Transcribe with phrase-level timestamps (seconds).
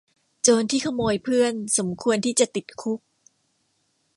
[0.43, 2.99] โจรที่ขโมยเพื่อนสมควรที่จะติดคุก